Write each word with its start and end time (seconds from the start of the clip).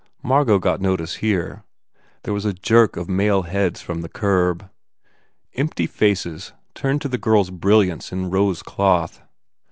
Margot 0.23 0.57
got 0.57 0.81
notice, 0.81 1.17
here. 1.17 1.63
There 2.23 2.33
was 2.33 2.43
a 2.43 2.53
jerk 2.55 2.97
of 2.97 3.07
male 3.07 3.43
heads 3.43 3.83
from 3.83 4.01
the 4.01 4.09
curb. 4.09 4.67
Empty 5.53 5.85
faces 5.85 6.53
turned 6.73 7.03
to 7.03 7.07
the 7.07 7.19
girl 7.19 7.41
s 7.41 7.51
brilliance 7.51 8.11
in 8.11 8.31
rose 8.31 8.63
cloth. 8.63 9.21